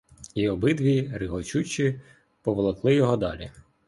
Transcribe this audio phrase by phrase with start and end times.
[0.35, 2.01] І обидві, регочу чи,
[2.41, 3.51] поволокли його далі.